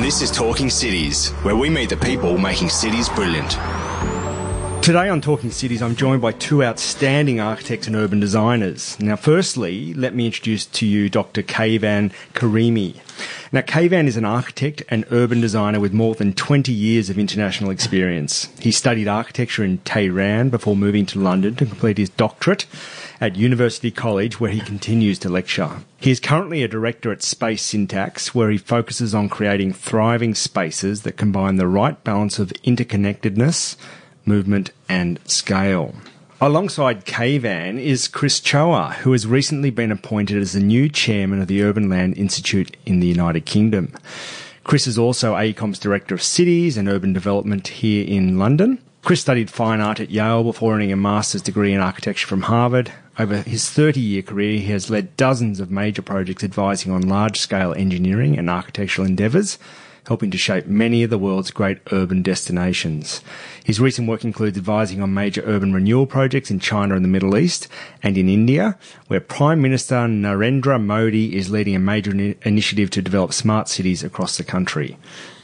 [0.00, 3.56] This is Talking Cities, where we meet the people making cities brilliant.
[4.82, 8.98] Today on Talking Cities, I'm joined by two outstanding architects and urban designers.
[8.98, 11.44] Now, firstly, let me introduce to you Dr.
[11.44, 12.96] Keivan Karimi.
[13.52, 17.70] Now, Keivan is an architect and urban designer with more than 20 years of international
[17.70, 18.48] experience.
[18.58, 22.66] He studied architecture in Tehran before moving to London to complete his doctorate
[23.20, 25.70] at University College, where he continues to lecture.
[25.98, 31.02] He is currently a director at Space Syntax, where he focuses on creating thriving spaces
[31.02, 33.76] that combine the right balance of interconnectedness,
[34.24, 35.94] movement, and scale.
[36.40, 41.46] Alongside Keivan is Chris Choa, who has recently been appointed as the new chairman of
[41.46, 43.94] the Urban Land Institute in the United Kingdom.
[44.64, 48.78] Chris is also AECOM's Director of Cities and Urban Development here in London.
[49.02, 52.92] Chris studied fine art at Yale before earning a master's degree in architecture from Harvard.
[53.18, 57.40] Over his 30 year career, he has led dozens of major projects advising on large
[57.40, 59.58] scale engineering and architectural endeavours,
[60.06, 63.22] helping to shape many of the world's great urban destinations.
[63.64, 67.36] His recent work includes advising on major urban renewal projects in China and the Middle
[67.36, 67.68] East
[68.02, 73.02] and in India, where Prime Minister Narendra Modi is leading a major ini- initiative to
[73.02, 74.96] develop smart cities across the country.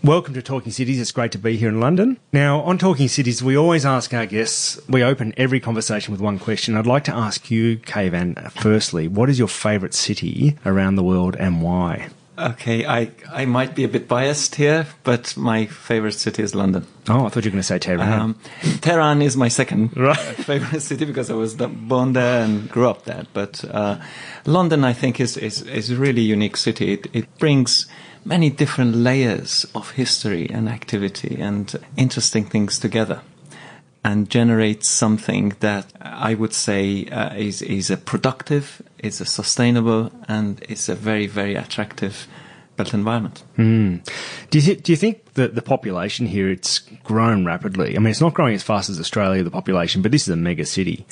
[0.02, 1.00] Welcome to Talking Cities.
[1.00, 2.18] It's great to be here in London.
[2.32, 6.38] Now, on Talking Cities, we always ask our guests, we open every conversation with one
[6.38, 6.76] question.
[6.76, 11.36] I'd like to ask you, Keivan, firstly, what is your favourite city around the world
[11.36, 12.10] and why?
[12.38, 16.86] Okay, I, I might be a bit biased here, but my favorite city is London.
[17.08, 18.12] Oh, I thought you were going to say Tehran.
[18.20, 18.36] Um,
[18.80, 20.16] Tehran is my second Right.
[20.46, 23.24] favorite city because I was born there and grew up there.
[23.32, 23.98] But uh,
[24.46, 26.92] London, I think, is, is, is a really unique city.
[26.92, 27.86] It, it brings
[28.24, 33.20] many different layers of history and activity and interesting things together
[34.08, 40.10] and generates something that I would say uh, is, is a productive, is a sustainable,
[40.26, 42.26] and is a very, very attractive
[42.76, 43.44] built environment.
[44.50, 47.96] Do you, th- do you think that the population here it's grown rapidly?
[47.96, 50.36] I mean, it's not growing as fast as Australia, the population, but this is a
[50.36, 51.04] mega city.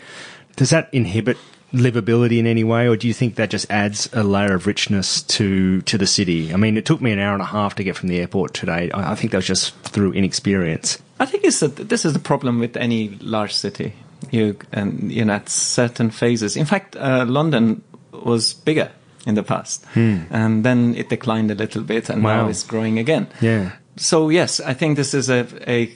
[0.57, 1.37] Does that inhibit
[1.75, 5.21] livability in any way, or do you think that just adds a layer of richness
[5.37, 6.55] to to the city?
[6.55, 8.55] I mean, it took me an hour and a half to get from the airport
[8.55, 8.91] today.
[8.93, 11.03] I, I think that was just through inexperience.
[11.19, 13.93] I think it's a, this is the problem with any large city.
[14.31, 16.57] You and you know at certain phases.
[16.57, 17.83] In fact, uh, London
[18.13, 18.91] was bigger
[19.27, 22.43] in the past, and then it declined a little bit, and Wow.
[22.45, 23.27] now it's growing again.
[23.41, 23.71] Yeah.
[23.97, 25.89] So yes, I think this is a, a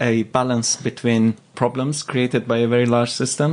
[0.00, 3.50] a balance between problems created by a very large system,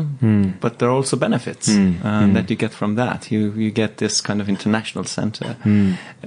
[0.62, 3.30] but there are also benefits uh, that you get from that.
[3.34, 5.58] You you get this kind of international center,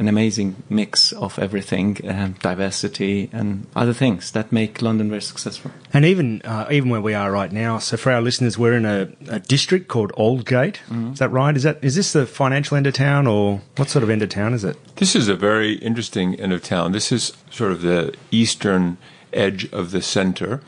[0.00, 5.70] an amazing mix of everything, um, diversity and other things that make London very successful.
[5.94, 7.80] And even uh, even where we are right now.
[7.80, 10.78] So for our listeners, we're in a, a district called Aldgate.
[11.12, 11.56] Is that right?
[11.56, 14.28] Is that is this the financial end of town, or what sort of end of
[14.28, 14.76] town is it?
[14.96, 16.92] This is a very interesting end of town.
[16.92, 18.96] This is sort of the eastern
[19.32, 20.60] edge of the center,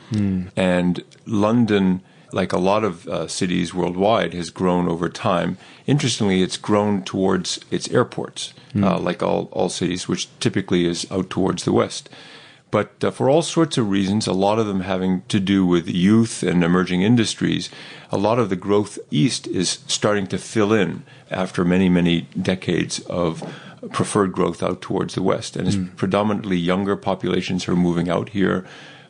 [0.55, 2.01] and London,
[2.31, 5.57] like a lot of uh, cities worldwide, has grown over time.
[5.85, 11.29] Interestingly, it's grown towards its airports, uh, like all, all cities, which typically is out
[11.29, 12.09] towards the west.
[12.71, 15.87] But uh, for all sorts of reasons, a lot of them having to do with
[15.87, 17.69] youth and emerging industries,
[18.11, 22.99] a lot of the growth east is starting to fill in after many, many decades
[23.01, 23.43] of
[23.91, 25.55] preferred growth out towards the west.
[25.55, 28.65] And it's predominantly younger populations who are moving out here.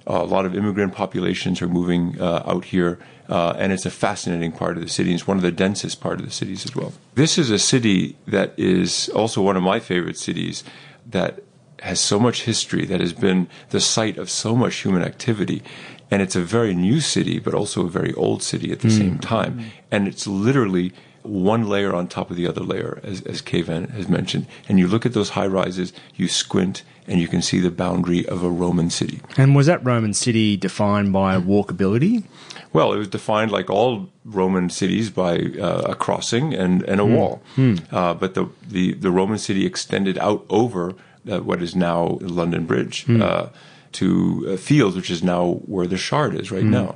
[0.06, 3.00] Uh, a lot of immigrant populations are moving uh, out here.
[3.30, 5.14] Uh, and it's a fascinating part of the city.
[5.14, 6.92] It's one of the densest part of the cities as well.
[7.16, 10.64] This is a city that is also one of my favorite cities
[11.06, 11.42] that
[11.82, 15.62] has so much history that has been the site of so much human activity.
[16.12, 19.20] And it's a very new city, but also a very old city at the same
[19.20, 19.72] time.
[19.92, 24.46] And it's literally one layer on top of the other layer, as, as has mentioned.
[24.68, 28.26] And you look at those high rises, you squint, and you can see the boundary
[28.28, 29.22] of a Roman city.
[29.38, 32.24] And was that Roman city defined by walkability?
[32.72, 37.06] Well, it was defined like all Roman cities by uh, a crossing and, and a
[37.06, 37.42] wall.
[37.92, 40.96] Uh, but the, the, the Roman city extended out over
[41.30, 43.48] uh, what is now London Bridge uh,
[43.94, 46.96] to uh, Fields, which is now where the Shard is right now.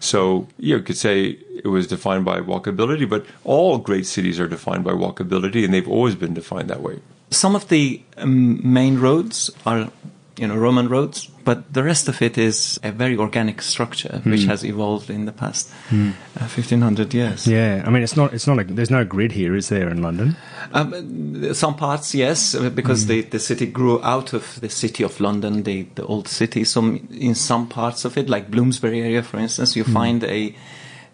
[0.00, 4.84] So you could say it was defined by walkability, but all great cities are defined
[4.84, 7.00] by walkability, and they've always been defined that way.
[7.30, 9.90] Some of the um, main roads are,
[10.38, 14.44] you know, Roman roads, but the rest of it is a very organic structure which
[14.44, 17.46] has evolved in the past uh, 1500 years.
[17.46, 20.00] Yeah, I mean it's not it's not a, there's no grid here, is there in
[20.02, 20.36] London?
[20.72, 25.18] Um, some parts, yes, uh, because the, the city grew out of the city of
[25.20, 26.64] London, the, the old city.
[26.64, 26.80] So
[27.10, 30.54] in some parts of it, like Bloomsbury area, for instance, you find a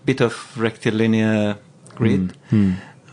[0.05, 1.57] bit of rectilinear
[1.95, 2.37] grid.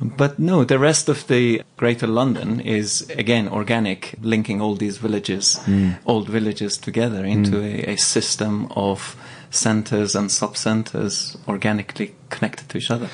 [0.02, 5.58] But no, the rest of the Greater London is again organic, linking all these villages,
[5.66, 5.92] Hmm.
[6.06, 9.16] old villages together into a, a system of
[9.52, 13.10] centers and sub-centers organically connected to each other.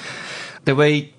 [0.66, 1.14] The way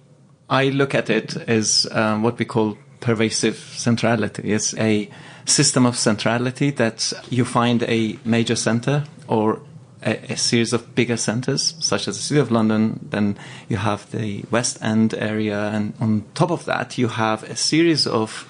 [0.49, 4.53] I look at it is um, what we call pervasive centrality.
[4.53, 5.09] It's a
[5.45, 9.61] system of centrality that you find a major center or
[10.09, 12.99] a, a series of bigger centers, such as the City of London.
[13.11, 13.37] Then
[13.69, 18.07] you have the West End area, and on top of that, you have a series
[18.07, 18.47] of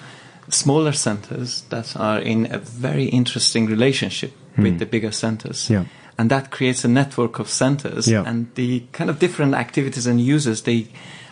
[0.49, 5.67] smaller centers that are in a very interesting relationship with the bigger centers.
[5.67, 5.73] Hmm.
[5.73, 5.85] Yeah.
[6.17, 8.23] And that creates a network of centers, Yeah.
[8.27, 10.87] and the kind of different activities and users they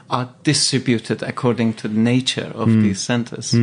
[0.10, 2.82] are distributed according to the nature of Hmm.
[2.84, 3.54] these centers.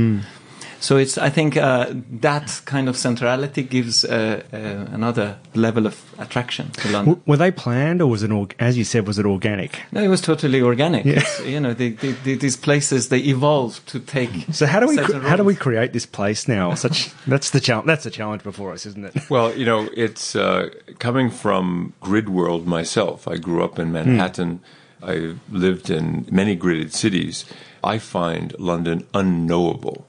[0.84, 1.86] So it's, I think, uh,
[2.20, 4.56] that kind of centrality gives uh, uh,
[4.94, 7.14] another level of attraction to London.
[7.14, 9.80] W- were they planned, or was it, org- as you said, was it organic?
[9.92, 11.06] No, it was totally organic.
[11.06, 11.24] Yeah.
[11.42, 14.30] You know, the, the, the, these places they evolved to take.
[14.52, 16.74] So how do we certain cre- how do we create this place now?
[16.74, 17.86] Such that's the challenge.
[17.86, 19.30] That's the challenge before us, isn't it?
[19.30, 23.26] Well, you know, it's uh, coming from grid world myself.
[23.26, 24.60] I grew up in Manhattan.
[25.02, 27.46] I lived in many gridded cities.
[27.82, 30.06] I find London unknowable.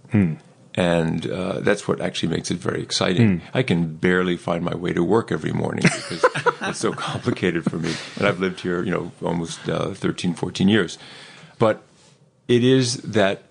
[0.78, 3.42] And uh, that's what actually makes it very exciting.
[3.54, 6.26] I can barely find my way to work every morning because
[6.64, 7.94] it's so complicated for me.
[8.18, 10.98] And I've lived here, you know, almost uh, 13, 14 years.
[11.60, 11.82] But
[12.50, 13.44] it is that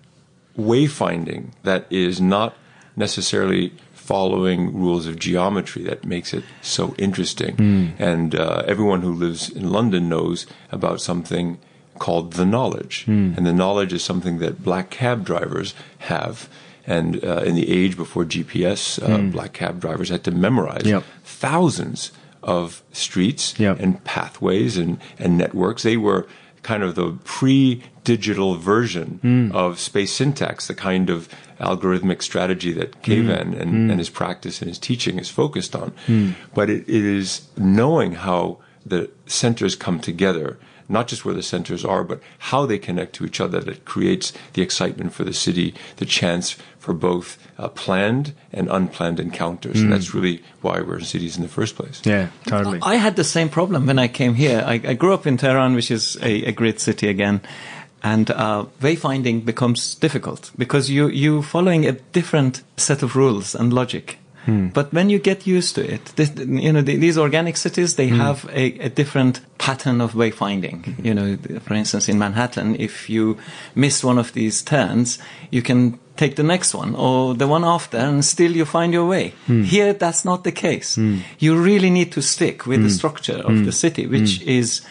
[0.55, 2.55] wayfinding that is not
[2.95, 7.55] necessarily following rules of geometry that makes it so interesting.
[7.97, 11.57] And uh, everyone who lives in London knows about something
[11.97, 13.05] called the knowledge.
[13.07, 16.47] And the knowledge is something that black cab drivers have.
[16.87, 19.29] And uh, in the age before GPS, uh, hmm.
[19.31, 21.03] black cab drivers had to memorize Yep.
[21.23, 22.11] thousands
[22.43, 23.79] of streets Yep.
[23.79, 25.83] and pathways and, and networks.
[25.83, 26.27] They were
[26.61, 29.51] kind of the pre-digital version hmm.
[29.55, 31.27] of space syntax, the kind of
[31.59, 33.01] algorithmic strategy that hmm.
[33.11, 35.93] Keivan and, and his practice and his teaching is focused on.
[36.53, 41.83] But it, it is knowing how the centers come together, not just where the centers
[41.83, 45.73] are, but how they connect to each other that creates the excitement for the city,
[45.97, 49.81] the chance for both uh, planned and unplanned encounters.
[49.81, 52.01] And that's really why we're in cities in the first place.
[52.03, 52.79] Yeah, totally.
[52.81, 54.63] I had the same problem when I came here.
[54.65, 57.41] I, I grew up in Tehran, which is a, a great city again,
[58.03, 63.73] and uh, wayfinding becomes difficult because you you following a different set of rules and
[63.73, 64.19] logic.
[64.45, 64.67] Hmm.
[64.67, 68.09] But when you get used to it, this, you know the, these organic cities they
[68.09, 68.17] hmm.
[68.17, 70.85] have a, a different pattern of wayfinding.
[70.85, 71.05] Hmm.
[71.05, 73.37] You know, for instance, in Manhattan, if you
[73.73, 75.17] miss one of these turns,
[75.49, 79.05] you can take the next one or the one after, and still you find your
[79.05, 79.33] way.
[79.47, 80.97] Here, that's not the case.
[81.39, 84.81] You really need to stick with the structure of the city, which is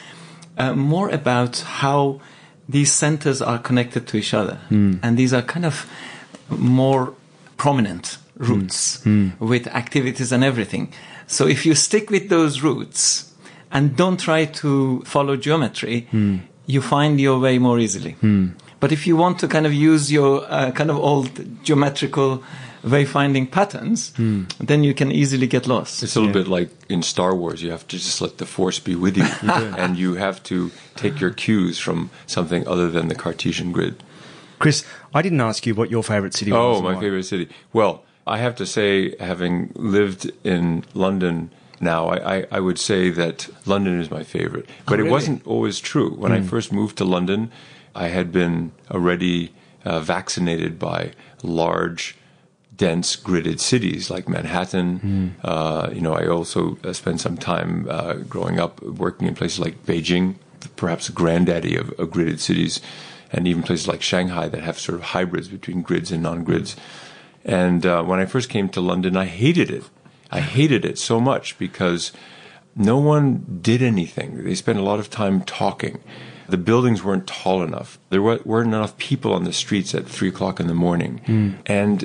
[0.58, 2.20] uh, more about how
[2.68, 5.88] these centers are connected to each other, and these are kind of
[6.50, 7.14] more
[7.56, 9.30] prominent routes hmm.
[9.38, 10.92] with activities and everything.
[11.26, 13.32] So if you stick with those routes
[13.70, 16.38] and don't try to follow geometry, hmm.
[16.66, 18.12] you find your way more easily.
[18.12, 18.48] Hmm.
[18.80, 22.42] But if you want to kind of use your uh, kind of old geometrical
[22.84, 24.12] wayfinding patterns,
[24.60, 26.02] then you can easily get lost.
[26.02, 27.62] It's a little bit like in Star Wars.
[27.62, 31.18] You have to just let the Force be with you, and you have to take
[31.18, 34.02] your cues from something other than the Cartesian grid.
[34.58, 36.78] Chris, I didn't ask you what your favourite city was.
[36.78, 37.48] Oh, my favorite city.
[37.72, 41.50] Well, I have to say, having lived in London
[41.80, 44.68] now, I, I, I would say that London is my favorite.
[44.86, 45.10] But it really?
[45.10, 46.14] wasn't always true.
[46.14, 47.50] When I first moved to London,
[47.94, 49.52] I had been already
[49.84, 51.12] uh, vaccinated by
[51.42, 52.16] large,
[52.74, 55.34] dense, gridded cities like Manhattan.
[55.44, 59.60] Uh, you know, I also uh, spent some time uh, growing up working in places
[59.60, 60.36] like Beijing,
[60.76, 62.80] perhaps the granddaddy of, of gridded cities,
[63.30, 66.76] and even places like Shanghai that have sort of hybrids between grids and non-grids.
[67.44, 69.84] And uh, when I first came to London, I hated it.
[70.30, 72.12] I hated it so much because
[72.74, 74.42] no one did anything.
[74.44, 76.00] They spent a lot of time talking.
[76.48, 77.98] The buildings weren't tall enough.
[78.10, 81.20] There weren't enough people on the streets at three o'clock in the morning.
[81.66, 82.04] And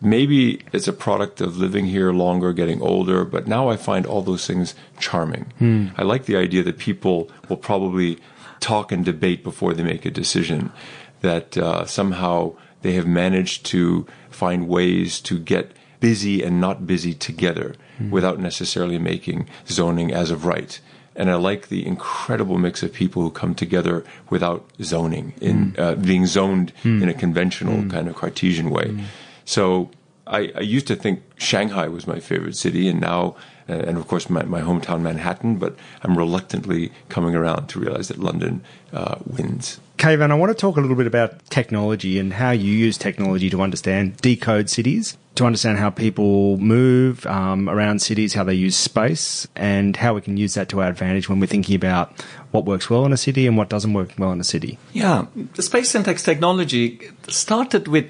[0.00, 4.22] maybe it's a product of living here longer, getting older, but now I find all
[4.22, 5.52] those things charming.
[5.96, 8.18] I like the idea that people will probably
[8.60, 10.72] talk and debate before they make a decision,
[11.20, 17.14] that uh, somehow they have managed to find ways to get busy and not busy
[17.14, 18.10] together hmm.
[18.10, 20.80] without necessarily making zoning as of right.
[21.14, 25.80] And I like the incredible mix of people who come together without zoning, in hmm.
[25.80, 27.02] uh, being zoned hmm.
[27.02, 29.04] in a conventional kind of Cartesian way.
[29.44, 29.90] So
[30.26, 33.36] I, I used to think Shanghai was my favorite city, and now
[33.68, 38.08] and, and of course my, my hometown Manhattan, but I'm reluctantly coming around to realize
[38.08, 38.62] that London
[38.92, 39.80] uh, wins.
[40.02, 43.48] Keivan, I want to talk a little bit about technology and how you use technology
[43.50, 48.74] to understand, decode cities, to understand how people move um, around cities, how they use
[48.74, 52.64] space, and how we can use that to our advantage when we're thinking about what
[52.64, 54.76] works well in a city and what doesn't work well in a city.
[54.92, 58.06] Yeah, the space syntax technology started with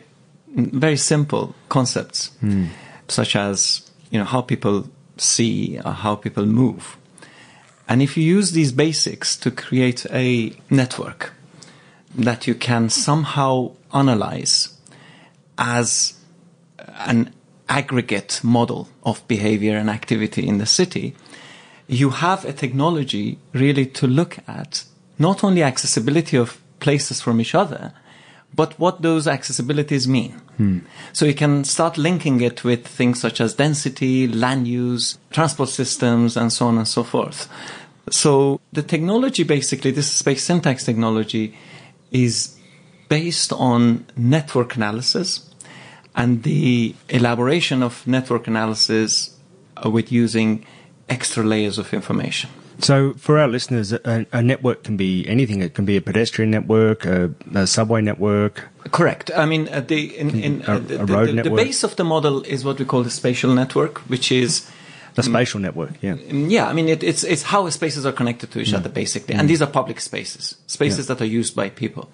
[0.48, 2.30] very simple concepts,
[3.08, 6.96] such as you know how people see, or how people move,
[7.86, 11.34] and if you use these basics to create a network
[12.14, 14.76] that you can somehow analyze
[15.58, 16.14] as
[17.06, 17.32] an
[17.68, 21.14] aggregate model of behavior and activity in the city,
[21.88, 24.84] you have a technology really to look at
[25.18, 27.92] not only accessibility of places from each other,
[28.54, 30.32] but what those accessibilities mean.
[30.58, 30.80] Hmm.
[31.12, 36.36] So you can start linking it with things such as density, land use, transport systems,
[36.36, 37.48] and so on and so forth.
[38.10, 41.56] So the technology basically, this space syntax technology,
[42.12, 42.56] is
[43.08, 45.50] based on network analysis
[46.14, 49.36] and the elaboration of network analysis
[49.84, 50.64] uh, with using
[51.08, 52.50] extra layers of information.
[52.78, 55.60] So, for our listeners, a, a network can be anything.
[55.60, 58.68] It can be a pedestrian network, a, a subway network.
[58.90, 59.30] Correct.
[59.36, 61.56] I mean, uh, the, in, in, uh, the, a the, the network.
[61.56, 64.68] base of the model is what we call the spatial network, which is
[65.16, 66.16] A spatial network, yeah.
[66.16, 69.34] Mm, Yeah, I mean, it, it's it's how spaces are connected to each other, basically,
[69.34, 72.04] and these are public spaces, spaces that are used by people.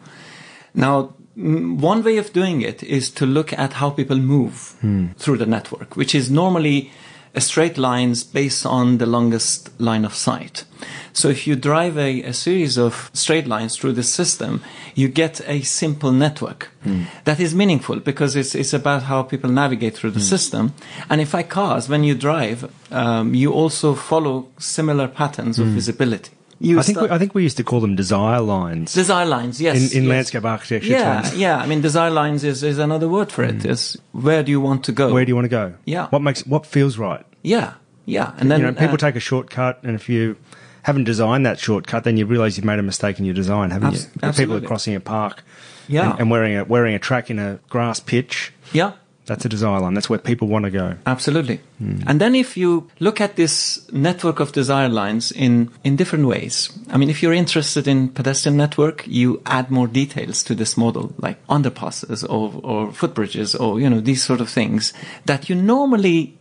[0.75, 4.75] Now, mm, one way of doing it is to look at how people move
[5.19, 6.91] through the network, which is normally
[7.37, 10.65] straight lines based on the longest line of sight.
[11.13, 14.63] So if you drive a, a series of straight lines through the system,
[14.95, 17.05] you get a simple network hmm.
[17.25, 20.27] that is meaningful because it's, it's about how people navigate through the hmm.
[20.27, 20.75] system.
[21.11, 25.75] And in fact, cars, when you drive, um, you also follow similar patterns of hmm.
[25.75, 26.38] visibility.
[26.61, 29.61] You I think we, I think we used to call them desire lines desire lines,
[29.61, 29.77] yes.
[29.93, 30.11] in, in yes.
[30.11, 31.37] landscape architecture Yeah, terms.
[31.37, 31.57] yeah.
[31.57, 33.65] I mean, desire lines is, is another word for it.
[33.65, 35.13] Is where do you want to go?
[35.13, 35.75] Where do you want to go?
[35.85, 36.09] Yeah.
[36.09, 37.25] What makes what feels right?
[37.43, 37.75] yeah,
[38.07, 38.33] yeah.
[38.39, 40.37] And then you know, people uh, take a shortcut, and if you
[40.83, 43.89] haven't designed that shortcut, then you realise you've made a mistake in your design, haven't
[44.23, 44.47] Abs- you?
[44.47, 45.45] People are crossing a park,
[45.87, 46.11] Yeah.
[46.13, 48.53] and, and wearing a wearing a track in a grass pitch.
[48.73, 48.93] yeah.
[49.29, 49.93] That's a desire line.
[49.93, 50.95] That's where people want to go.
[51.05, 51.61] Absolutely.
[51.79, 52.01] Hmm.
[52.07, 56.71] And then if you look at this network of desire lines in, in different ways,
[56.91, 61.13] I mean, if you're interested in pedestrian network, you add more details to this model,
[61.19, 64.95] like underpasses or, or footbridges or, you know, these sort of things
[65.27, 66.39] that you normally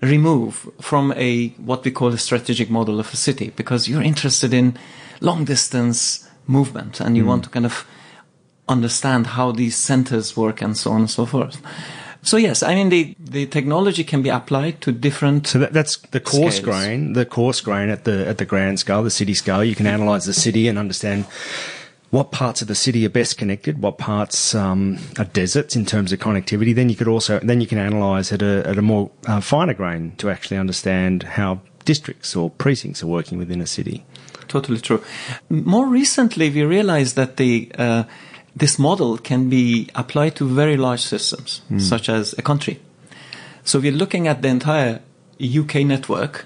[0.00, 4.54] remove from a, what we call a strategic model of a city because you're interested
[4.54, 4.78] in
[5.20, 7.28] long distance movement and you hmm.
[7.28, 7.86] want to kind of
[8.66, 11.60] understand how these centers work and so on and so forth.
[12.22, 15.46] So yes, I mean the, the technology can be applied to different.
[15.46, 16.64] So that, that's the coarse Scales.
[16.64, 19.64] grain, the coarse grain at the at the grand scale, the city scale.
[19.64, 21.24] You can analyse the city and understand
[22.10, 26.12] what parts of the city are best connected, what parts um, are deserts in terms
[26.12, 26.74] of connectivity.
[26.74, 29.74] Then you could also then you can analyse at a at a more uh, finer
[29.74, 34.04] grain to actually understand how districts or precincts are working within a city.
[34.48, 35.02] Totally true.
[35.48, 38.02] More recently, we realized that the uh,
[38.54, 41.78] this model can be applied to very large systems, hmm.
[41.78, 42.80] such as a country.
[43.64, 45.00] So we're looking at the entire
[45.40, 46.44] UK network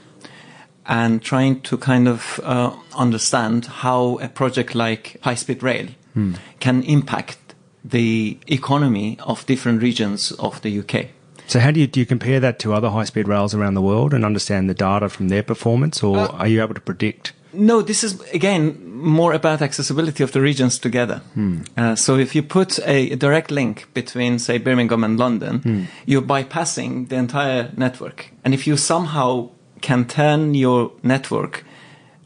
[0.87, 6.35] and trying to kind of uh, understand how a project like high speed rail hmm.
[6.61, 7.39] can impact
[7.85, 11.09] the economy of different regions of the UK.
[11.47, 13.83] So how do you do you compare that to other high speed rails around the
[13.83, 17.33] world and understand the data from their performance, or uh, are you able to predict?
[17.55, 21.21] No, this is again more about accessibility of the regions together.
[21.77, 25.61] Uh, so if you put a direct link between, say, Birmingham and London,
[26.07, 28.33] you're bypassing the entire network.
[28.45, 31.65] And if you somehow can turn your network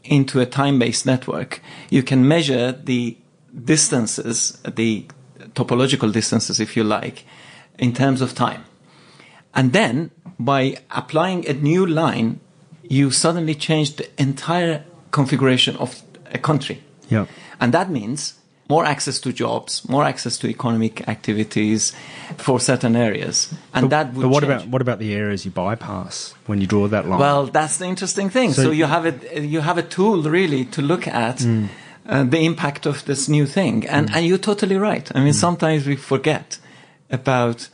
[0.03, 3.17] into a time-based network, you can measure the
[3.65, 5.05] distances, the
[5.53, 7.25] topological distances, if you like,
[7.77, 8.63] in terms of time.
[9.53, 12.39] And then by applying a new line,
[12.83, 16.01] you suddenly change the entire configuration of
[16.33, 16.81] a country.
[17.09, 17.25] Yeah.
[17.59, 18.33] And that means
[18.69, 21.93] more access to jobs, more access to economic activities
[22.37, 23.49] for certain areas.
[23.73, 24.53] And that would But what change.
[24.53, 27.19] about what about the areas you bypass when you draw that line?
[27.19, 28.53] Well, that's the interesting thing.
[28.53, 31.65] So, So- you have a you have a tool really to look at Hmm.
[32.07, 35.09] uh, the impact of this new thing, and and you're totally right.
[35.15, 35.39] I mean, Hmm.
[35.39, 36.59] sometimes we forget
[37.11, 37.69] about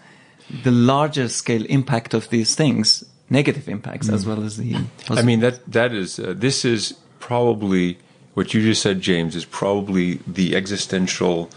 [0.63, 4.15] the larger scale impact of these things, negative impacts Hmm.
[4.15, 4.75] as well as the.
[5.09, 6.93] I mean that that is uh, this is
[7.25, 7.97] probably
[8.35, 11.49] what you just said, James, is probably the existential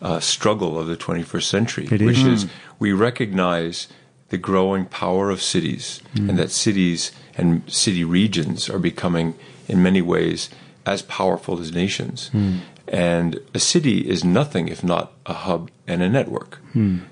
[0.00, 2.00] uh, struggle of the 21st century, is.
[2.00, 2.50] which is mm.
[2.78, 3.88] we recognize
[4.28, 6.28] the growing power of cities, mm.
[6.28, 9.34] and that cities and city regions are becoming,
[9.66, 10.50] in many ways,
[10.86, 12.30] as powerful as nations.
[12.32, 12.60] Mm.
[12.86, 16.60] And a city is nothing if not a hub and a network.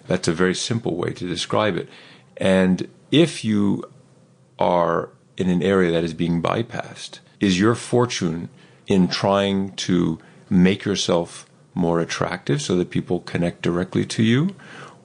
[0.06, 1.88] That's a very simple way to describe it.
[2.36, 3.82] And if you
[4.60, 8.49] are in an area that is being bypassed, is your fortune
[8.87, 14.55] in trying to make yourself more attractive so that people connect directly to you?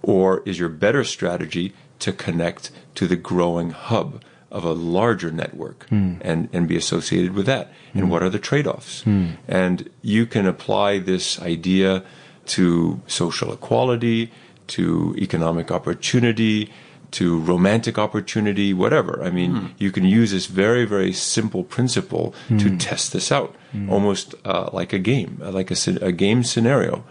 [0.02, 5.88] Or is your better strategy to connect to the growing hub of a larger network
[5.90, 6.16] hmm.
[6.22, 7.72] and, and be associated with that?
[7.94, 8.10] And hmm.
[8.10, 9.04] what are the trade offs?
[9.04, 9.32] Hmm.
[9.48, 12.04] And you can apply this idea
[12.48, 14.32] to social equality,
[14.68, 16.72] to economic opportunity,
[17.12, 19.22] to romantic opportunity, whatever.
[19.24, 19.68] I mean, hmm.
[19.77, 22.77] you can use this very, very simple principle to hmm.
[22.77, 23.89] test this out, hmm.
[23.89, 27.03] almost uh, like a game, like a, a game scenario.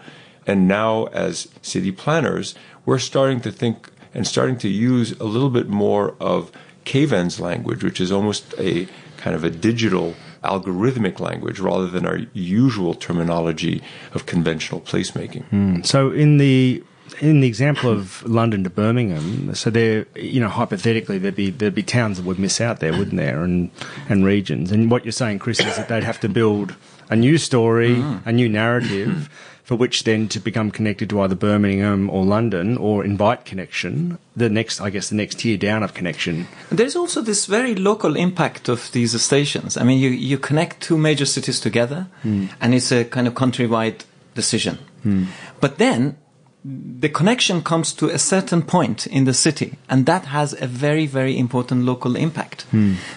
[0.47, 2.55] And now, as city planners,
[2.85, 6.51] we're starting to think and starting to use a little bit more of
[6.83, 12.21] Keivan's language, which is almost a kind of a digital algorithmic language rather than our
[12.33, 13.81] usual terminology
[14.13, 15.43] of conventional placemaking.
[15.85, 16.83] So in the
[17.19, 21.75] in the example of London to Birmingham, so there, you know, hypothetically there'd be there'd
[21.75, 23.71] be towns that would miss out there, wouldn't there, and
[24.09, 24.71] and regions.
[24.71, 26.75] And what you're saying, Chris, is that they'd have to build
[27.09, 28.25] a new story, mm.
[28.25, 29.29] a new narrative,
[29.63, 34.17] for which then to become connected to either Birmingham or London, or invite connection.
[34.35, 36.47] The next, I guess, the next tier down of connection.
[36.69, 39.77] There's also this very local impact of these stations.
[39.77, 42.47] I mean, you, you connect two major cities together, hmm.
[42.61, 44.03] and it's a kind of countrywide
[44.33, 44.77] decision.
[45.03, 45.25] Hmm.
[45.59, 46.17] But then
[46.63, 51.07] the connection comes to a certain point in the city, and that has a very,
[51.07, 52.65] very important local impact.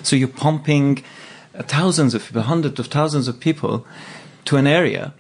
[0.03, 1.05] So you're pumping
[1.55, 3.85] uh, thousands of people, hundreds of thousands of people
[4.47, 5.13] to an area.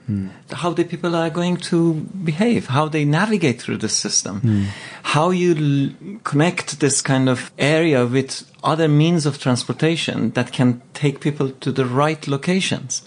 [0.52, 4.69] How the people are going to behave, how they navigate through the system,
[5.02, 10.83] how you l- connect this kind of area with other means of transportation that can
[10.93, 13.02] take people to the right locations.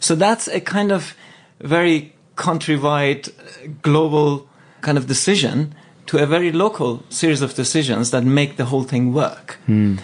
[0.00, 1.14] So that's a kind of
[1.60, 4.46] very countrywide, uh, global
[4.84, 5.74] kind of decision
[6.06, 9.58] to a very local series of decisions that make the whole thing work.
[9.66, 9.96] Hmm.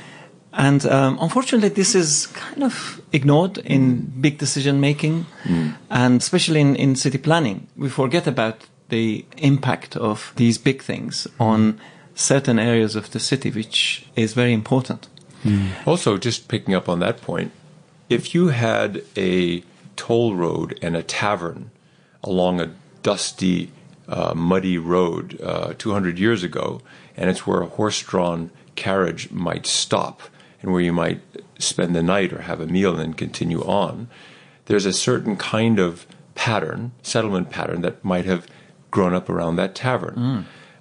[0.53, 5.71] And um, unfortunately, this is kind of ignored in big decision making, hmm.
[5.91, 7.69] and especially in, in city planning.
[7.77, 11.81] We forget about the impact of these big things on
[12.17, 15.09] certain areas of the city, which is very important.
[15.43, 15.69] Hmm.
[15.87, 17.53] Also, just picking up on that point,
[18.09, 19.63] if you had a
[19.95, 21.71] toll road and a tavern
[22.25, 22.71] along a
[23.03, 23.71] dusty,
[24.11, 26.83] uh, muddy road uh, 200 years ago,
[27.17, 30.21] and it's where a horse drawn carriage might stop
[30.61, 31.21] and where you might
[31.59, 34.09] spend the night or have a meal and then continue on,
[34.67, 38.47] there's a certain kind of pattern, settlement pattern, that might have
[38.91, 40.15] grown up around that tavern.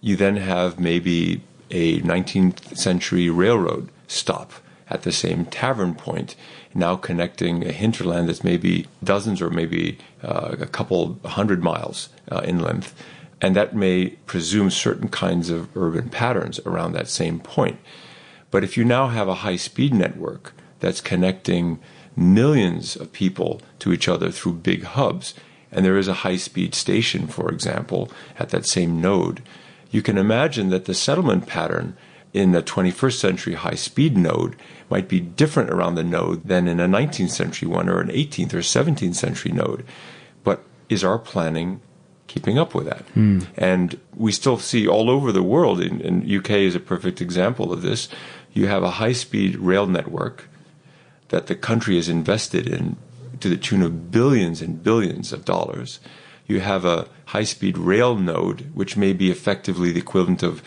[0.01, 4.51] You then have maybe a 19th century railroad stop
[4.89, 6.35] at the same tavern point,
[6.73, 12.41] now connecting a hinterland that's maybe dozens or maybe uh, a couple hundred miles uh,
[12.43, 12.95] in length.
[13.41, 17.79] And that may presume certain kinds of urban patterns around that same point.
[18.51, 21.79] But if you now have a high speed network that's connecting
[22.15, 25.33] millions of people to each other through big hubs,
[25.71, 29.41] and there is a high speed station, for example, at that same node,
[29.91, 31.95] you can imagine that the settlement pattern
[32.33, 34.55] in a 21st century high speed node
[34.89, 38.53] might be different around the node than in a 19th century one or an 18th
[38.53, 39.85] or 17th century node.
[40.43, 41.81] But is our planning
[42.29, 43.03] keeping up with that?
[43.57, 47.73] And we still see all over the world, and, and UK is a perfect example
[47.73, 48.07] of this.
[48.53, 50.47] You have a high speed rail network
[51.29, 52.95] that the country has invested in
[53.41, 55.99] to the tune of billions and billions of dollars.
[56.47, 60.63] You have a high speed rail node, which may be effectively the equivalent of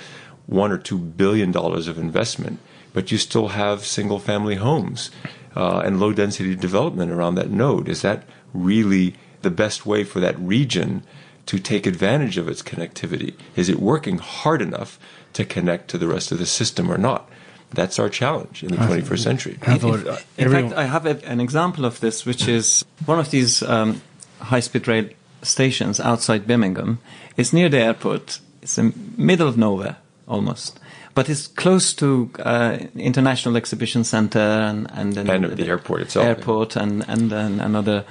[0.46, 2.58] one or two billion dollars of investment,
[2.92, 5.10] but you still have single family homes
[5.56, 7.88] uh, and low density development around that node.
[7.88, 11.02] Is that really the best way for that region
[11.46, 13.34] to take advantage of its connectivity?
[13.56, 14.98] Is it working hard enough
[15.32, 17.28] to connect to the rest of the system or not?
[17.74, 19.58] That's our challenge in the 21st century.
[19.66, 23.30] I thought, In fact, I have a, an example of this, which is one of
[23.30, 24.02] these um,
[24.40, 25.08] high-speed rail
[25.40, 26.98] stations outside Birmingham.
[27.36, 28.40] It's near the airport.
[28.60, 29.96] It's in middle of nowhere,
[30.28, 30.78] almost,
[31.14, 36.26] but it's close to uh, International Exhibition Center and and, then And the airport itself.
[36.26, 38.04] airport and and then another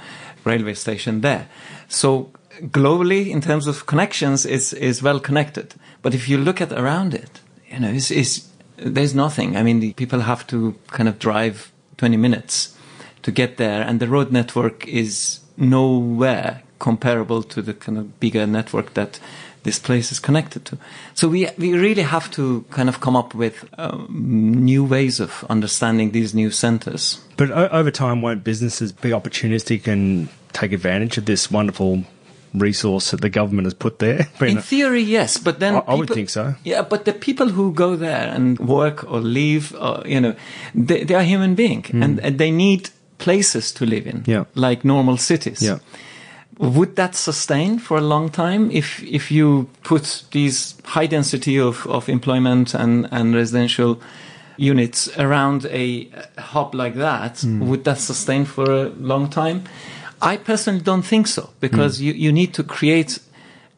[0.44, 1.46] railway station there.
[1.88, 2.30] So
[2.70, 5.74] globally, in terms of connections, is is well connected.
[6.02, 9.56] But if you look at around it, you know, it's, it's there's nothing.
[9.56, 12.76] I mean, people have to kind of drive 20 minutes
[13.22, 18.46] to get there, and the road network is nowhere comparable to the kind of bigger
[18.46, 19.20] network that
[19.62, 20.78] this place is connected to.
[21.14, 24.08] So we we really have to kind of come up with um,
[24.64, 27.20] new ways of understanding these new centers.
[27.36, 32.04] But o- over time, won't businesses be opportunistic and take advantage of this wonderful
[32.54, 34.28] resource that the government has put there?
[34.40, 36.54] In theory, yes, but then I- I would think so.
[36.64, 40.34] Yeah, but the people who go there and work or leave, or, you know,
[40.74, 44.22] they, they are human beings and, and they need places to live in.
[44.26, 44.44] Yeah.
[44.54, 45.62] like normal cities.
[45.62, 45.78] Yeah.
[46.58, 51.86] Would that sustain for a long time if if you put these high density of,
[51.86, 54.00] of employment and, and residential
[54.58, 57.40] units around a hub like that?
[57.40, 57.68] Hmm.
[57.68, 59.64] Would that sustain for a long time?
[60.22, 63.18] I personally don't think so because you, you need to create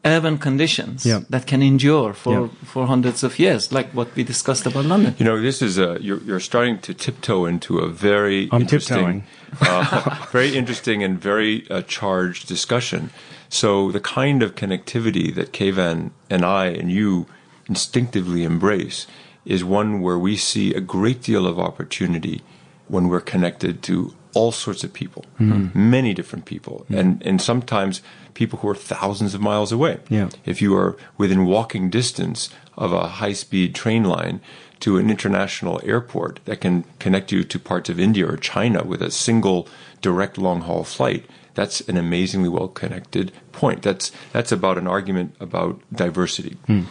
[0.05, 1.03] urban conditions.
[1.05, 1.21] Yeah.
[1.29, 2.47] that can endure for, Yeah.
[2.63, 5.15] for hundreds of years, like what we discussed about London.
[5.17, 9.23] You know, this is a you're, you're starting to tiptoe into a very I'm interesting,
[9.23, 9.23] tiptoeing.
[9.61, 13.09] uh, very interesting and very uh, charged discussion.
[13.49, 17.25] So the kind of connectivity that Keivan and I and you
[17.67, 19.07] instinctively embrace
[19.45, 22.41] is one where we see a great deal of opportunity
[22.87, 25.89] when we're connected to all sorts of people, mm-hmm.
[25.89, 26.95] many different people, mm-hmm.
[26.95, 28.01] and and sometimes
[28.35, 29.99] people who are thousands of miles away.
[30.09, 30.29] Yeah.
[30.45, 34.41] If you are within walking distance of a high speed train line
[34.81, 39.01] to an international airport that can connect you to parts of India or China with
[39.01, 39.67] a single
[40.01, 43.81] direct long haul flight, that's an amazingly well connected point.
[43.81, 46.57] That's, that's about an argument about diversity.
[46.67, 46.83] Hmm.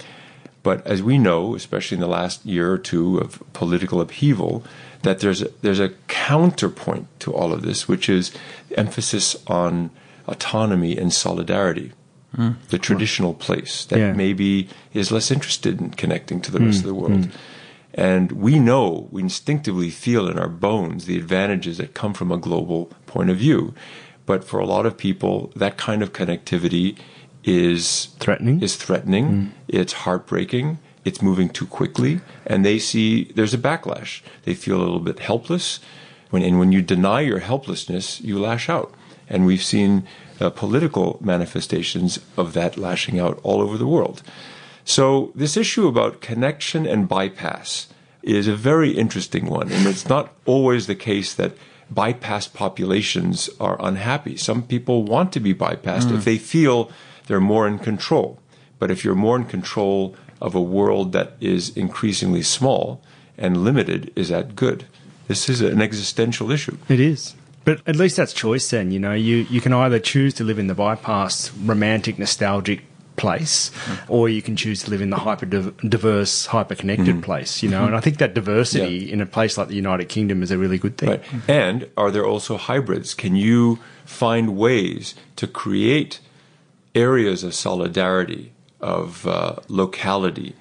[0.63, 4.65] But as we know, especially in the last year or two of political upheaval,
[5.05, 8.33] that there's a, there's a counterpoint to all of this, which is
[8.77, 9.91] emphasis on
[10.27, 11.93] autonomy and solidarity.
[12.71, 14.13] The traditional place that Yeah.
[14.13, 17.21] maybe is less interested in connecting to the rest of the mm, world.
[17.21, 17.31] Mm.
[17.95, 22.37] And we know, we instinctively feel in our bones the advantages that come from a
[22.37, 23.73] global point of view.
[24.27, 26.97] But for a lot of people, that kind of connectivity
[27.45, 28.61] is Threatening.
[28.61, 29.27] Is threatening.
[29.27, 29.49] Mm.
[29.69, 30.79] It's heartbreaking.
[31.05, 34.23] It's moving too quickly, and they see there's a backlash.
[34.45, 35.81] They feel a little bit helpless.
[36.31, 38.93] When and when you deny your helplessness, you lash out.
[39.29, 40.07] And we've seen
[40.41, 44.23] uh, political manifestations of that lashing out all over the world.
[44.85, 47.89] So this issue about connection and bypass
[48.23, 51.57] is a very interesting one, and it's not always the case that
[51.93, 54.37] bypassed populations are unhappy.
[54.37, 56.91] Some people want to be bypassed if they feel
[57.27, 58.39] they're more in control.
[58.79, 63.01] But if you're more in control of a world that is increasingly small
[63.39, 64.85] and limited, is that good?
[65.27, 66.77] This is an existential issue.
[66.89, 67.35] It is.
[67.65, 69.15] But at least that's choice then, you know.
[69.15, 72.85] You you can either choose to live in the bypass romantic nostalgic
[73.17, 74.13] place mm-hmm.
[74.13, 77.21] or you can choose to live in the hyper diverse hyper connected mm-hmm.
[77.21, 77.87] place, you know.
[77.87, 80.77] And I think that diversity in a place like the United Kingdom is a really
[80.79, 81.09] good thing.
[81.09, 81.25] Right.
[81.49, 83.15] And are there also hybrids?
[83.15, 86.21] Can you find ways to create
[86.95, 88.53] areas of solidarity,
[88.85, 90.55] of uh, locality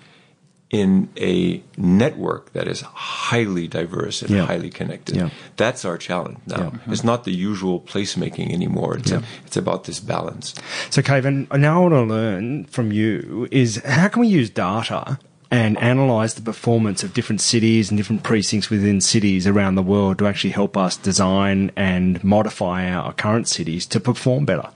[0.69, 4.45] in a network that is highly diverse and Yeah.
[4.47, 5.15] highly connected?
[5.15, 5.29] Yeah.
[5.55, 6.71] That's our challenge now.
[6.87, 8.97] It's not the usual placemaking anymore.
[8.97, 10.55] It's, a, it's about this balance.
[10.89, 15.19] So, Kevin, now I want to learn from you is how can we use data
[15.51, 20.17] and analyze the performance of different cities and different precincts within cities around the world
[20.17, 24.69] to actually help us design and modify our current cities to perform better?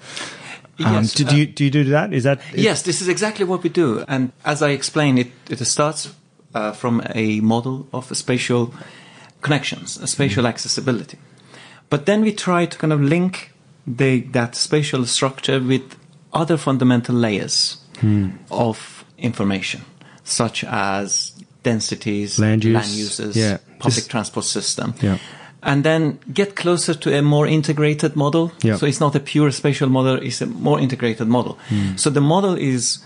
[0.80, 2.14] Um, Yes, do, do you do you do that?
[2.14, 4.04] Is that Yes, this is exactly what we do.
[4.08, 6.14] And as I explained, it, it starts
[6.54, 8.74] uh, from a model of spatial
[9.42, 11.18] connections, a spatial accessibility.
[11.90, 13.54] But then we try to kind of link
[13.86, 15.96] the, that spatial structure with
[16.34, 17.78] other fundamental layers
[18.52, 19.82] of information,
[20.24, 21.32] such as
[21.64, 23.58] densities, Land use, uses, yeah.
[23.80, 24.94] public Just- transport system.
[25.02, 25.18] Yeah.
[25.64, 28.52] And then get closer to a more integrated model.
[28.62, 28.78] Yeah.
[28.78, 31.58] So it's not a pure spatial model, it's a more integrated model.
[31.70, 31.96] Hmm.
[31.96, 33.00] So the model is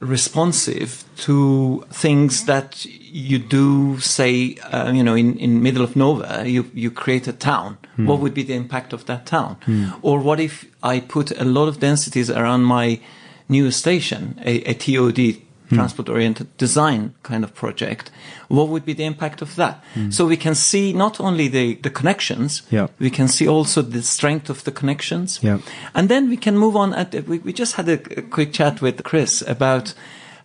[0.00, 6.46] responsive to things that you do say, uh, you know, in, in middle of nowhere,
[6.46, 7.78] you, you create a town.
[7.96, 8.06] Hmm.
[8.06, 9.56] What would be the impact of that town?
[9.64, 9.90] Hmm.
[10.02, 13.00] Or what if I put a lot of densities around my
[13.48, 15.76] new station, a, a TOD, Hmm.
[15.76, 18.10] transport oriented design kind of project?
[18.48, 19.82] What would be the impact of that?
[19.94, 20.10] Hmm.
[20.10, 22.86] So we can see not only the, the connections, Yeah.
[22.98, 25.40] we can see also the strength of the connections.
[25.42, 25.58] Yeah.
[25.94, 26.94] And then we can move on.
[26.94, 29.94] At, we, we just had a, a quick chat with Chris about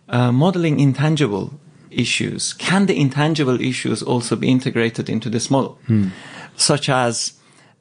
[0.10, 1.52] uh, modeling intangible
[1.92, 2.54] issues.
[2.54, 6.08] Can the intangible issues also be integrated into this model, hmm.
[6.56, 7.34] such as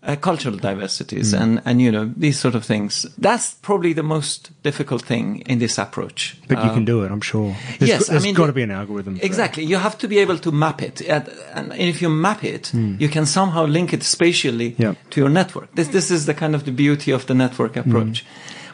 [0.02, 3.06] uh, cultural diversities and, and you know these sort of things?
[3.18, 6.36] That's probably the most difficult thing in this approach.
[6.48, 7.54] But you can do it, I'm sure.
[7.78, 9.18] There's, yes, I there's mean, got to be an algorithm.
[9.22, 12.72] Exactly, you have to be able to map it, and, and if you map it,
[12.74, 14.74] you can somehow link it spatially.
[14.78, 14.94] Yeah.
[15.10, 15.74] to your network.
[15.74, 17.80] This this is the kind of the beauty of the network Hmm.
[17.90, 18.24] approach.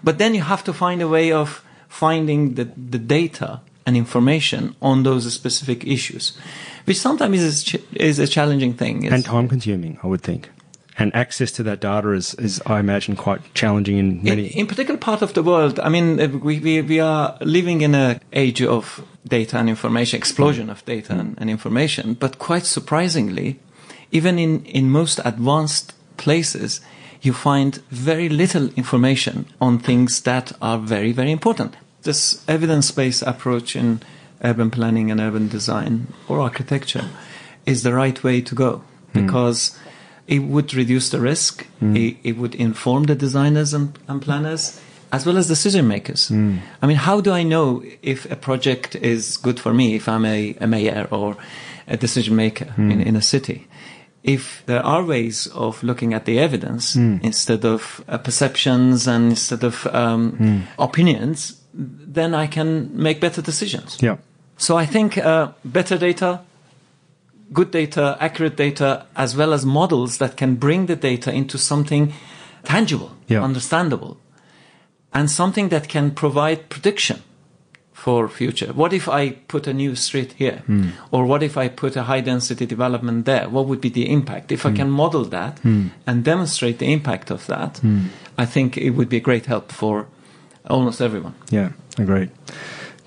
[0.04, 4.74] But then you have to find a way of finding the, the data and information
[4.80, 6.36] on those specific issues,
[6.84, 9.04] which sometimes is, ch- is a challenging thing.
[9.04, 10.50] It's- and time consuming, I would think.
[10.98, 14.46] And access to that data is, is I imagine, quite challenging in in, many.
[14.46, 17.94] in particular part of the world, I mean, uh, we, we, we are living in
[17.94, 23.58] an age of data and information, explosion of data and, and information, but quite surprisingly,
[24.10, 26.80] even in, in most advanced places,
[27.20, 31.76] you find very little information on things that are very, very important.
[32.02, 34.00] This evidence-based approach in
[34.42, 37.08] urban planning and urban design or architecture
[37.66, 38.82] is the right way to go
[39.12, 39.76] because
[40.26, 41.66] it would reduce the risk.
[41.80, 44.80] It, it would inform the designers and, and planners
[45.12, 46.30] as well as decision makers.
[46.82, 50.24] I mean, how do I know if a project is good for me if I'm
[50.24, 51.36] a, a mayor or
[51.86, 53.66] a decision maker in, in a city?
[54.24, 59.62] If there are ways of looking at the evidence instead of uh, perceptions and instead
[59.62, 63.98] of um, opinions, then I can make better decisions.
[64.02, 64.16] yeah.
[64.58, 66.40] So I think uh, better data,
[67.52, 72.12] good data, accurate data, as well as models that can bring the data into something
[72.64, 73.42] tangible, Yeah.
[73.42, 74.18] understandable,
[75.12, 77.22] and something that can provide prediction
[77.92, 78.72] for future.
[78.72, 80.62] What if I put a new street here?
[80.66, 80.90] Hmm.
[81.10, 83.48] Or what if I put a high density development there?
[83.48, 84.52] What would be the impact?
[84.52, 84.76] If I hmm.
[84.76, 85.88] can model that hmm.
[86.06, 87.80] and demonstrate the impact of that,
[88.38, 90.06] I think it would be a great help for
[90.68, 91.34] almost everyone.
[91.50, 91.70] Yeah.
[91.98, 92.30] Agreed.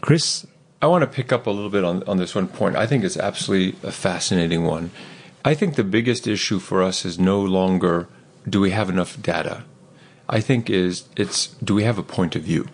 [0.01, 0.45] Chris,
[0.81, 2.75] I want to pick up a little bit on, on this one point.
[2.75, 4.91] I think it's absolutely a fascinating one.
[5.43, 8.07] I think the biggest issue for us is no longer
[8.47, 9.63] do we have enough data.
[10.29, 12.67] I think is it's do we have a point of view?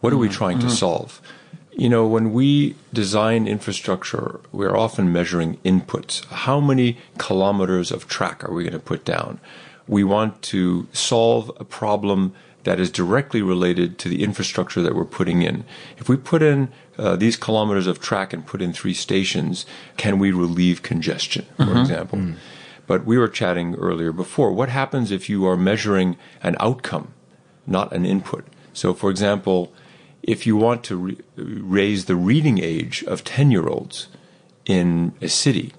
[0.00, 0.36] What are we mm-hmm.
[0.36, 0.74] trying to mm-hmm.
[0.74, 1.20] solve?
[1.72, 6.24] You know, when we design infrastructure, we're often measuring inputs.
[6.26, 9.40] How many kilometers of track are we going to put down?
[9.88, 15.04] We want to solve a problem that is directly related to the infrastructure that we're
[15.04, 15.64] putting in.
[15.98, 20.18] If we put in uh, these kilometers of track and put in three stations, can
[20.18, 22.34] we relieve congestion, for example?
[22.86, 24.52] But we were chatting earlier before.
[24.52, 27.14] What happens if you are measuring an outcome,
[27.66, 28.46] not an input?
[28.72, 29.72] So, for example,
[30.22, 34.08] if you want to re- raise the reading age of 10 year olds
[34.66, 35.72] in a city,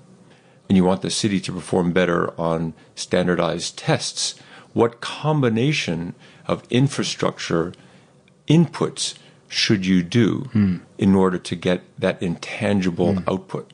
[0.68, 4.36] and you want the city to perform better on standardized tests,
[4.74, 6.16] what combination
[6.48, 7.74] of infrastructure
[8.48, 9.16] inputs
[9.54, 10.50] should you do
[10.98, 13.72] in order to get that intangible output?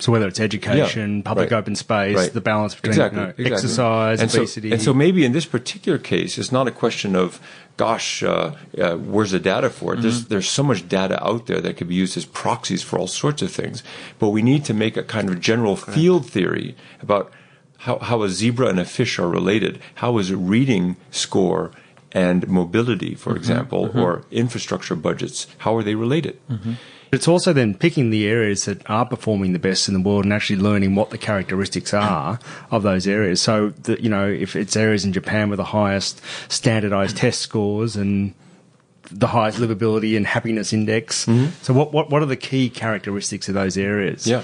[0.00, 2.32] so whether it's education, Yeah, public right, open space, right.
[2.32, 3.52] the balance between Exactly, you know, exactly.
[3.52, 4.70] exercise, and obesity.
[4.70, 7.40] So, and so maybe in this particular case, it's not a question of,
[7.76, 9.96] gosh, uh, uh, where's the data for it?
[9.96, 10.02] Mm-hmm.
[10.02, 13.06] There's, there's so much data out there that could be used as proxies for all
[13.06, 13.84] sorts of things.
[14.18, 17.32] But we need to make a kind of general field theory about
[17.78, 19.80] how, how a zebra and a fish are related.
[19.96, 21.70] How is a reading score
[22.12, 23.38] and mobility, for Mm-hmm.
[23.38, 23.98] example, mm-hmm.
[23.98, 26.38] or infrastructure budgets, how are they related?
[26.48, 26.72] Mm-hmm.
[27.12, 30.32] It's also then picking the areas that are performing the best in the world and
[30.32, 32.38] actually learning what the characteristics are
[32.70, 33.42] of those areas.
[33.42, 37.96] So that you know, if it's areas in Japan with the highest standardized test scores
[37.96, 38.34] and
[39.10, 41.26] the highest livability and happiness index.
[41.26, 41.50] Mm-hmm.
[41.62, 44.26] So what, what what are the key characteristics of those areas?
[44.26, 44.42] Yeah.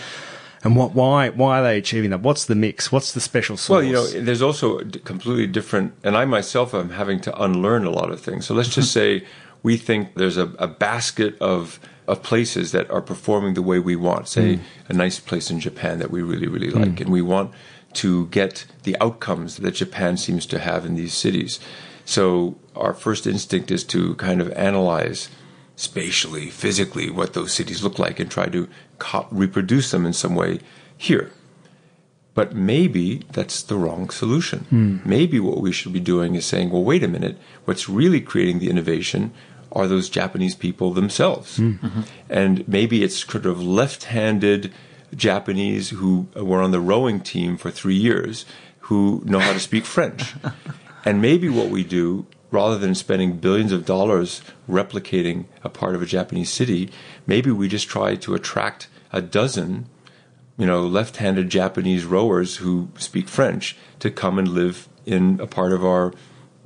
[0.64, 2.21] And what why why are they achieving that?
[2.21, 2.90] What's the mix?
[2.90, 3.71] What's the special sauce?
[3.71, 7.90] Well, you know, there's also completely different, and I myself am having to unlearn a
[7.90, 8.47] lot of things.
[8.47, 9.25] So let's just say
[9.62, 13.97] we think there's a, a basket of of places that are performing the way we
[13.97, 14.29] want.
[14.29, 14.62] Say hmm.
[14.88, 16.83] a nice place in Japan that we really really hmm.
[16.83, 17.53] like, and we want
[17.95, 21.59] to get the outcomes that Japan seems to have in these cities.
[22.05, 25.29] So our first instinct is to kind of analyze
[25.77, 28.69] spatially, physically, what those cities look like, and try to
[29.31, 30.61] reproduce them in some way
[30.97, 31.31] here.
[32.35, 34.61] But maybe that's the wrong solution.
[34.69, 34.99] Hmm.
[35.05, 38.59] Maybe what we should be doing is saying, well, wait a minute, what's really creating
[38.59, 39.33] the innovation
[39.73, 41.57] are those Japanese people themselves.
[41.57, 41.73] Hmm.
[41.73, 42.01] Mm-hmm.
[42.29, 44.73] And maybe it's sort of left handed
[45.15, 48.45] Japanese who were on the rowing team for three years
[48.81, 50.35] who know how to speak French.
[51.05, 56.01] and maybe what we do, rather than spending billions of dollars replicating a part of
[56.03, 56.90] a Japanese city,
[57.27, 59.87] maybe we just try to attract a dozen
[60.59, 65.73] you know, left-handed Japanese rowers who speak French to come and live in a part
[65.73, 66.12] of our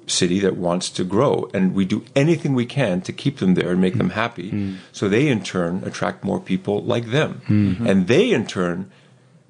[0.06, 3.70] city that wants to grow, and we do anything we can to keep them there
[3.70, 4.50] and make them happy.
[4.50, 4.76] Mm.
[4.92, 7.86] So they, in turn, attract more people like them, mm-hmm.
[7.86, 8.90] and they, in turn,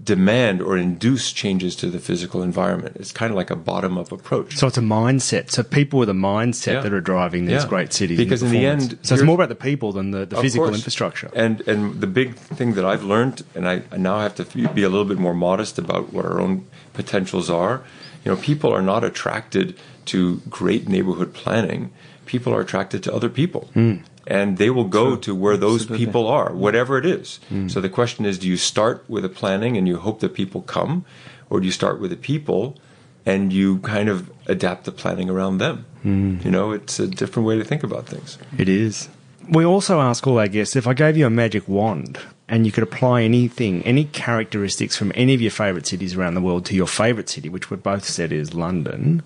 [0.03, 2.97] demand or induce changes to the physical environment.
[2.99, 4.57] It's kind of like a bottom-up approach.
[4.57, 5.51] So it's a mindset.
[5.51, 6.81] So people with a mindset Yeah.
[6.81, 7.69] that are driving these Yeah.
[7.69, 8.17] great cities.
[8.17, 10.77] Because in the end, so it's more about the people than the, the physical course.
[10.77, 11.31] infrastructure.
[11.35, 14.83] And and the big thing that I've learned, and I, I now have to be
[14.83, 17.83] a little bit more modest about what our own potentials are.
[18.25, 19.75] You know, people are not attracted
[20.07, 21.91] to great neighborhood planning.
[22.27, 23.69] People are attracted to other people.
[23.75, 23.97] Hmm.
[24.31, 25.21] And they will go True.
[25.23, 26.07] to where those Absolutely.
[26.07, 26.55] people are, mm.
[26.55, 27.41] whatever it is.
[27.51, 27.69] Mm.
[27.69, 30.63] So the question is, do you start with a planning and you hope that people
[30.63, 31.05] come,
[31.51, 32.79] or do you start with the people
[33.27, 35.85] and you kind of adapt the planning around them?
[36.05, 36.45] Mm.
[36.45, 38.39] You know, it's a different way to think about things.
[38.57, 39.09] It is.
[39.49, 42.71] We also ask all our guests if I gave you a magic wand and you
[42.71, 46.77] could apply anything, any characteristics from any of your favourite cities around the world to
[46.77, 49.25] your favourite city, which we both said is London,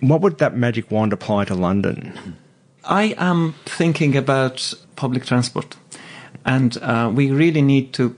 [0.00, 2.36] what would that magic wand apply to London?
[2.84, 5.76] I am thinking about public transport,
[6.44, 8.16] and uh, we really need to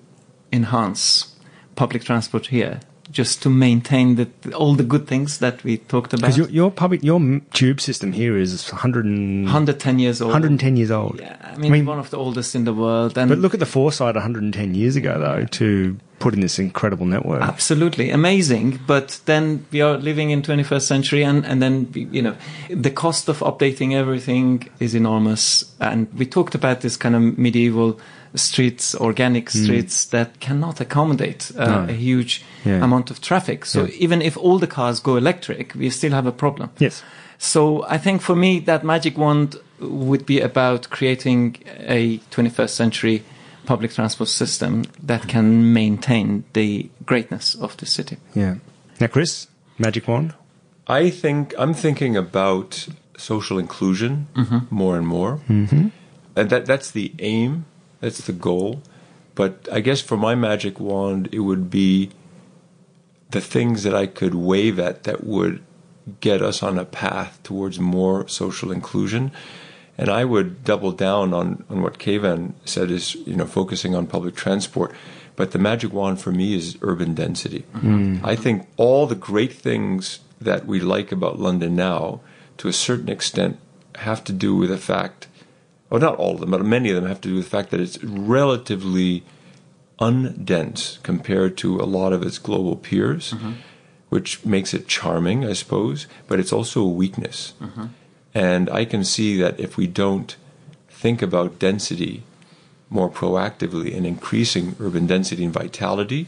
[0.53, 1.35] enhance
[1.77, 6.23] public transport here just to maintain all the good things that we talked about.
[6.23, 10.33] Because your, your public, your tube system here is 100 and, 110 years old.
[10.33, 11.21] 110 years old.
[11.21, 13.19] Yeah, I mean, one of the oldest in the world.
[13.19, 17.07] And But look at the foresight 110 years ago, though, to put in this incredible
[17.07, 17.43] network.
[17.43, 22.37] Absolutely amazing, but then we are living in 21st century, and and then you know
[22.69, 25.65] the cost of updating everything is enormous.
[25.81, 27.99] And we talked about this kind of medieval
[28.35, 31.87] streets, organic streets that cannot accommodate uh, Hmm.
[31.87, 31.93] No.
[31.93, 32.85] a huge Yeah.
[32.85, 33.65] amount of traffic.
[33.65, 34.05] So Yeah.
[34.05, 36.71] even if all the cars go electric, we still have a problem.
[36.79, 37.03] Yes.
[37.39, 41.57] So I think for me, that magic wand would be about creating
[41.89, 43.23] a 21st century
[43.67, 48.17] public transport system that can maintain the greatness of the city.
[48.35, 48.57] Yeah.
[49.01, 49.47] Now, Chris,
[49.79, 50.35] magic wand?
[50.87, 54.27] I think I'm thinking about social inclusion
[54.71, 55.89] more and more, mm-hmm.
[56.37, 57.65] and that that's the aim,
[58.01, 58.83] that's the goal.
[59.35, 62.11] But I guess for my magic wand, it would be
[63.31, 65.63] the things that I could wave at that would
[66.21, 69.31] get us on a path towards more social inclusion.
[69.97, 74.07] And I would double down on, on what Keivan said is, you know, focusing on
[74.07, 74.95] public transport.
[75.37, 77.65] But the magic wand for me is urban density.
[77.75, 78.21] Mm.
[78.25, 82.21] I think all the great things that we like about London now,
[82.59, 83.59] to a certain extent,
[83.97, 85.29] have to do with the fact,
[85.91, 87.71] well, not all of them, but many of them have to do with the fact
[87.71, 89.25] that it's relatively
[90.01, 93.53] undense compared to a lot of its global peers, mm-hmm.
[94.09, 97.55] which makes it charming, I suppose, but it's also a weakness.
[97.61, 97.87] Mm-hmm.
[98.33, 100.37] And I can see that if we don't
[100.89, 102.23] think about density
[102.89, 106.27] more proactively in increasing urban density and vitality,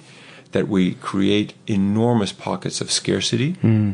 [0.53, 3.93] that we create enormous pockets of scarcity, hmm.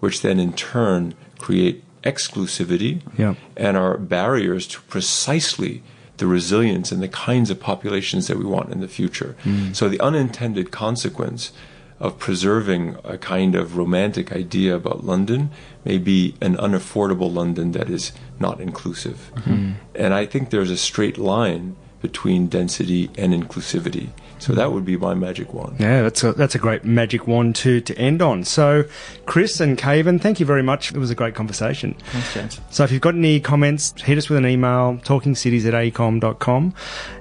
[0.00, 3.34] which then in turn create exclusivity Yeah.
[3.56, 5.82] and are barriers to precisely
[6.16, 9.36] the resilience and the kinds of populations that we want in the future.
[9.44, 9.74] Mm.
[9.76, 11.52] So the unintended consequence
[11.98, 15.50] of preserving a kind of romantic idea about London
[15.84, 19.18] may be an unaffordable London that is not inclusive.
[19.36, 19.72] Mm-hmm.
[19.94, 24.08] And I think there's a straight line between density and inclusivity.
[24.38, 25.76] So that would be my magic wand.
[25.78, 28.44] Yeah, that's a, that's a great magic wand to, to end on.
[28.44, 28.84] So,
[29.24, 30.92] Chris and Keivan, thank you very much.
[30.92, 31.94] It was a great conversation.
[31.94, 32.60] Thanks, James.
[32.70, 36.74] So if you've got any comments, hit us with an email, talkingcities at aecom.com.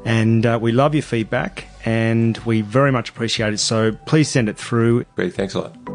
[0.05, 3.59] And uh, we love your feedback and we very much appreciate it.
[3.59, 5.05] So please send it through.
[5.15, 5.94] Great, thanks a lot.